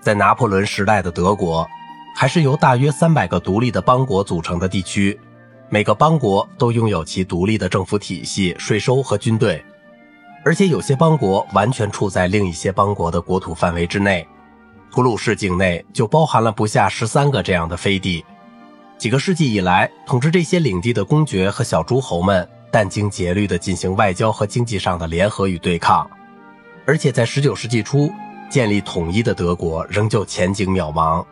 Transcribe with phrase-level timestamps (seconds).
[0.00, 1.68] 在拿破仑时代的德国，
[2.14, 5.18] 还是由大约三百个独立的邦国组成的地区，
[5.68, 9.64] 每个邦国都拥有其独立的政府体系、税收和军队，
[10.44, 14.26] 而且有些邦国完全处在另一些邦国的国土范围之内。
[14.90, 18.24] 普鲁士境内就包含了不下十三个这样的飞地。
[18.98, 26.10] 几个世纪以来，统治这些领地的公爵和小诸侯们殚精竭虑地进行外交和经济上的联合与对抗，
[26.84, 28.12] 而且在19世纪初
[28.50, 31.24] 建立统一的德国仍旧前景渺茫。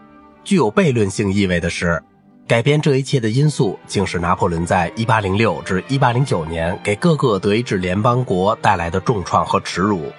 [0.42, 2.02] 具有悖论性意味的是，
[2.46, 10.10] 改变这一切的因素竟是拿破仑在1806至1809年给各个德意志联邦国带来的重创和耻辱。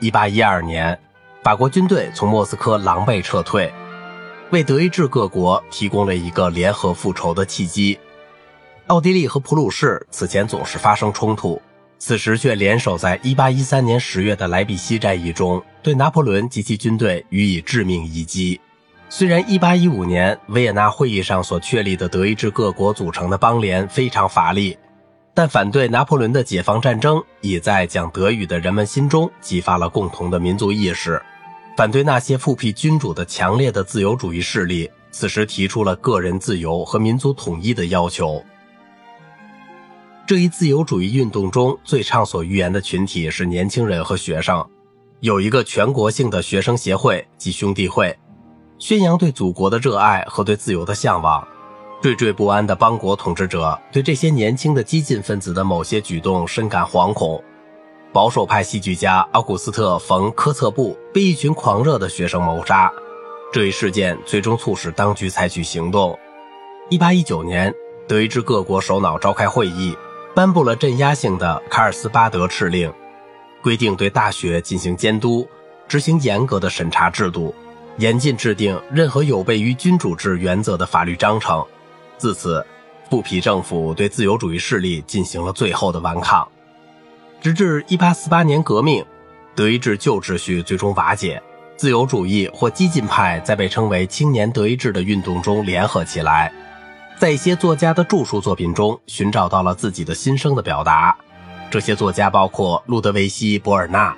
[0.00, 0.98] 1812年。
[1.40, 3.72] 法国军队从莫斯科狼狈撤退，
[4.50, 7.98] 为德意志各国提供了一个联合复仇的契机。
[8.88, 11.62] 奥地利和普鲁士此前总是发生冲突，
[11.98, 18.60] 此时却联手在1813年10月的莱比锡战役中，对拿破仑及其军队予以致命一击。
[19.08, 24.76] 虽然1815年维也纳会议上所确立的德意志各国组成的邦联非常乏力。
[25.34, 31.22] 但反对拿破仑的解放战争，已在讲德语的人们心中激发了共同的民族意识。
[31.76, 38.44] 反对那些复辟君主的强烈的自由主义势力，此时提出了个人自由和民族统一的要求。
[40.28, 44.62] 这一自由主义运动中最畅所欲言的群体是年轻人和学生，
[45.20, 48.14] 有一个全国性的学生协会及兄弟会，
[48.78, 51.42] 宣扬对祖国的热爱和对自由的向往。
[52.02, 57.42] 惴惴不安的邦国统治者对这些年轻的激进分子的某些举动深感惶恐。
[58.12, 62.92] 保守派戏剧家奥古斯特·冯·科策布被一群狂热的学生谋杀，
[63.50, 66.18] 这一事件最终促使当局采取行动。
[66.90, 67.74] 1819年，
[68.06, 69.96] 德意志各国首脑召开会议，
[70.38, 72.92] 颁布了镇压性的卡尔斯巴德敕令，
[73.60, 75.44] 规定对大学进行监督，
[75.88, 77.52] 执行严格的审查制度，
[77.96, 81.66] 严禁制定任何有悖于君主制原则的法律章程。
[82.18, 82.64] 自此，
[83.10, 86.46] 布匹政府对自由主义势力进行了最后的顽抗，
[87.40, 89.04] 直至1848年革命，
[89.56, 91.42] 德意志旧秩序最终瓦解，
[91.76, 96.52] 自由主义或激进派在被称为青年德意志的运动中联合起来，
[97.18, 101.16] 在一些作家的著述作品中寻找到了自己的心声的表达。
[101.68, 104.16] 这些作家包括路德维希·博尔纳、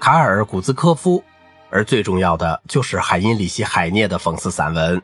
[0.00, 1.22] 卡尔·古兹科夫，
[1.68, 5.00] 而最重要的就是海因里希·海涅的讽刺散文。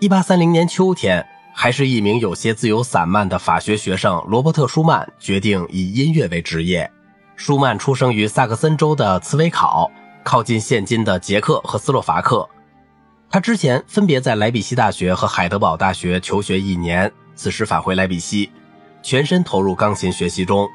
[0.00, 1.24] 一八三零年秋天，
[1.54, 6.90] 还是一名有些自由散漫的法学学生罗伯特·舒曼决定以音乐为职业。
[7.36, 9.88] 舒曼出生于萨克森州的茨威考，
[10.24, 12.46] 靠近现今的捷克和斯洛伐克。
[13.32, 18.50] 他之前分别在莱比锡大学和海德堡大学求学一年，此时返回莱比锡，
[19.04, 20.68] 全身投入钢琴学习中。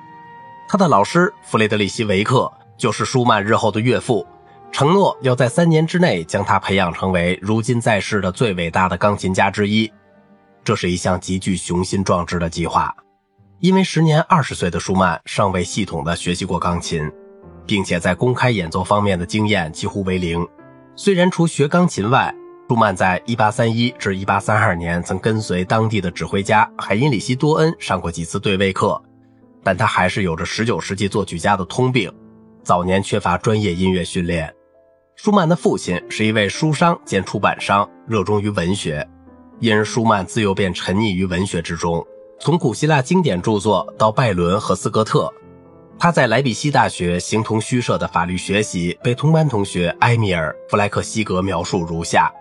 [0.70, 4.26] 他的老师弗雷德里希·维克就是舒曼日后的岳父。
[4.72, 9.92] 承诺要在三年之内将他培养成为如今在世的最伟大的钢琴家之一，
[10.64, 12.96] 这是一项极具雄心壮志的计划。
[13.60, 17.10] 因为时年二十岁的舒曼尚未系统的学习过钢琴，
[17.66, 20.46] 并且在公开演奏方面的经验几乎为零。
[20.98, 22.34] 虽然除学钢琴外，
[22.68, 29.00] 舒曼在1831至1832年曾跟随当地的指挥家海因里希·多恩上过几次对位课，
[29.64, 32.12] 但他还是有着19世纪作曲家的通病，
[32.64, 34.52] 早年缺乏专业音乐训练。
[35.16, 39.08] 舒曼的父亲是一位书商兼出版商，热衷于文学，
[39.60, 42.04] 因而舒曼自幼便沉溺于文学之中。
[42.40, 45.32] 从古希腊经典著作到拜伦和斯格特，
[46.00, 52.34] 他在莱比锡大学形同虚设的法律学习被同班同学埃米尔·弗莱克西格描述如下：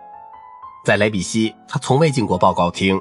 [0.85, 3.01] 在莱比锡，他从未进过报告厅，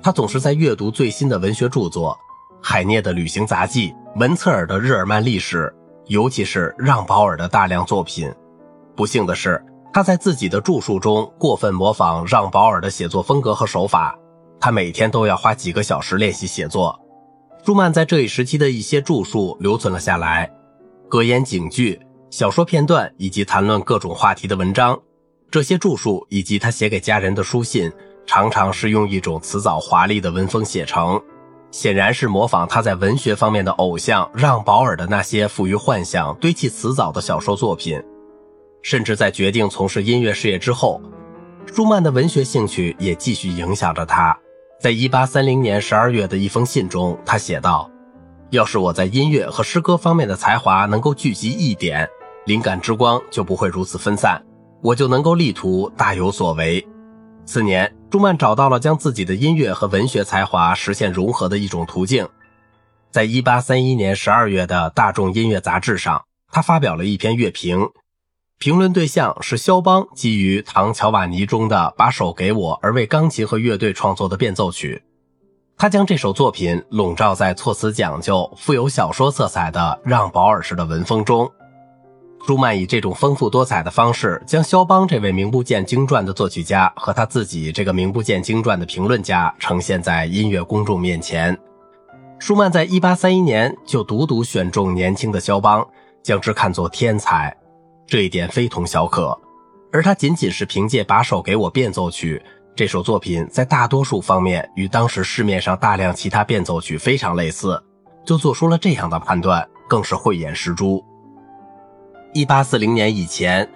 [0.00, 2.16] 他总是在阅读最新的文学著作，
[2.62, 5.74] 海涅的旅行杂记、文策尔的日耳曼历史，
[6.06, 8.32] 尤其是让保尔的大量作品。
[8.94, 9.60] 不幸的是，
[9.92, 14.16] 他在自己的著述中过分模仿让·保尔的写作风格和手法。
[14.60, 16.98] 他每天都要花几个小时练习写作。
[17.66, 20.48] 舒曼在这一时期的一些著述留存了下来，
[21.08, 24.96] 格言警句、小说片段以及谈论各种话题的文章。
[25.54, 27.88] 这些著述以及他写给家人的书信，
[28.26, 31.22] 常常是用一种辞藻华丽的文风写成，
[31.70, 38.02] 显然是模仿他在文学方面的偶像让·保尔的那些富于幻想、堆砌辞藻的小说作品。
[38.82, 41.00] 甚至在决定从事音乐事业之后，
[41.72, 44.36] 舒曼的文学兴趣也继续影响着他。
[44.80, 47.88] 在1830年12月的一封信中，他写道
[48.50, 52.10] ：“要是我在音乐和诗歌方面的才华能够聚集一点，
[52.44, 54.44] 灵感之光就不会如此分散，
[54.84, 56.86] 我就能够力图大有所为。”
[57.46, 62.28] 次年，朱曼找到了将自己的音乐和文学才华实现融合的一种途径。
[63.10, 67.88] 在1831年12月的《大众音乐杂志》上，他发表了一篇乐评。
[68.58, 75.02] 评论对象是肖邦基于《唐乔瓦尼》中的“把手给我”而为钢琴和乐队创作的变奏曲。
[75.76, 81.50] 他将这首作品笼罩在措辞讲究、富有小说色彩的让·保尔式的文风中。
[82.46, 91.58] 舒曼以这种丰富多彩的方式，将肖邦这位名不见经传的作曲家和他自己这个名不见经传的评论家呈现在音乐公众面前。
[92.38, 95.86] 舒曼在1831年就独独选中年轻的肖邦，
[96.22, 97.56] 将之看作天才，
[98.06, 99.34] 这一点非同小可。
[99.90, 102.42] 而他仅仅是凭借《把手给我》变奏曲
[102.76, 107.82] 这首作品，在大多数方面与当时市面上大量其他变奏曲非常类似，
[108.26, 111.02] 就做出了这样的判断，更是慧眼识珠。
[112.36, 113.70] 一八四零年以前，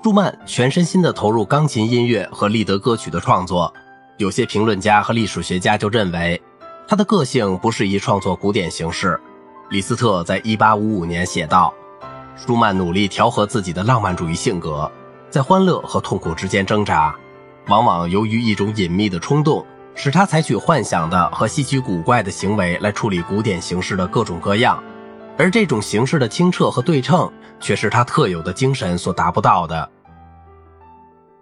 [0.00, 3.74] 舒曼全身心地投入钢琴音乐和立德歌曲的创作。
[4.16, 6.40] 有些评论家和历史学家就认为，
[6.86, 9.20] 他的个性不适宜创作古典形式。
[9.70, 11.74] 李斯特在一八五五年写道
[12.38, 14.88] ：“舒曼努力调和自己的浪漫主义性格，
[15.28, 17.12] 在欢乐和痛苦之间挣扎，
[17.66, 19.66] 往往由于一种隐秘的冲动，
[19.96, 24.80] 使他采取幻想的和稀奇古怪的行为来处理古典形式的各种各样。”
[25.36, 29.90] 而这种形式的清澈和对称，却是他特有的精神所达不到的。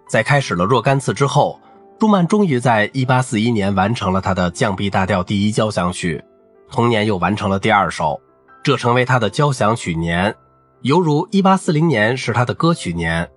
[0.07, 1.59] 在开始了若干次之后，
[1.99, 6.21] 舒曼终于在1841年完成了他的降 B 大调第一交响曲，
[6.69, 8.19] 同年又完成了第二首，
[8.61, 10.35] 这成为他的交响曲年，
[10.81, 13.29] 犹如1840年是他的歌曲年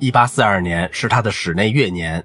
[0.00, 2.24] ，1842年是他的室内乐年。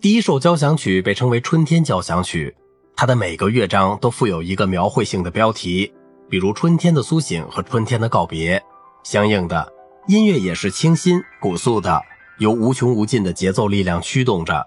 [0.00, 2.56] 第一首交响曲被称为春天交响曲，
[2.96, 5.92] 它的每个乐章都附有一个描绘性的标题。
[6.30, 8.62] 比如春天的苏醒和春天的告别，
[9.02, 9.72] 相应的
[10.06, 12.00] 音乐也是清新古素的，
[12.38, 14.64] 由无穷无尽的节奏力量驱动着。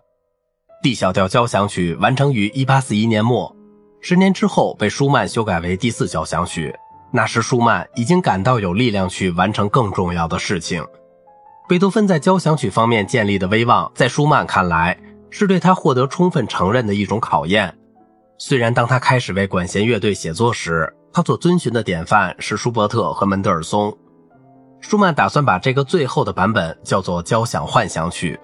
[0.83, 3.55] D 小调交响曲完成于1841年末，
[4.01, 6.75] 十年之后被舒曼修改为第四交响曲。
[7.13, 10.85] 那时舒曼已经感到有力量去完成更重要的事情。
[11.69, 14.99] 贝多芬在交响曲方面建立的威望，在舒曼看来
[15.29, 17.73] 是对他获得充分承认的一种考验。
[18.37, 23.95] 虽然当他开始为管弦乐队写作时，他所遵循的典范是舒伯特和门德尔松。
[24.81, 28.37] 舒曼打算把这个最后的版本叫做交响幻想曲，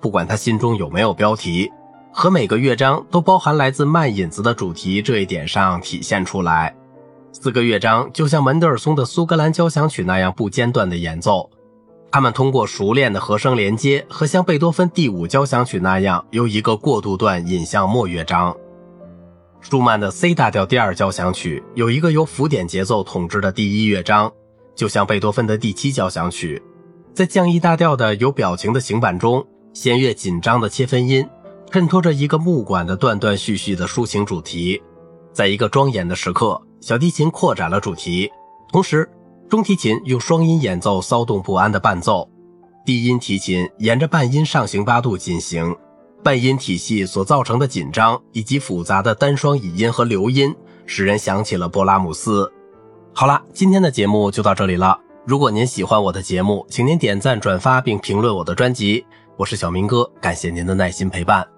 [0.00, 1.70] 不管他心中有没有标题，
[2.10, 6.74] 和每个乐章都包含来自慢引子的主题这一点上体现出来。
[7.32, 11.50] 四个乐章就像门德尔松的苏格兰交响曲那样不间断的演奏，
[12.10, 18.56] 他们通过熟练的和声连接和像贝多芬第五交响曲那样由一个过渡段引向末乐章。
[19.60, 24.32] 舒曼的 C 大调第二交响曲有一个由浮点节奏统治的第一乐章，
[24.76, 26.62] 就像贝多芬的第七交响曲。
[27.12, 31.26] 在降 E 大调的有表情的行板中，弦乐紧张的切分音
[31.70, 34.80] 衬托着一个木管的断断续续的抒情主题。
[35.32, 38.30] 在一个庄严的时刻，小提琴扩展了主题，
[38.70, 39.08] 同时
[39.48, 42.28] 中提琴用双音演奏骚动不安的伴奏，
[42.84, 45.74] 低音提琴沿着半音上行八度进行。
[46.26, 50.52] 半音体系所造成的紧张，以及复杂的单双倚音和流音，
[50.84, 52.52] 使人想起了勃拉姆斯。
[53.12, 54.98] 好了，今天的节目就到这里了。
[55.24, 59.06] 如果您喜欢我的节目，请您点赞、转发并评论我的专辑。
[59.36, 61.55] 我是小明哥，感谢您的耐心陪伴。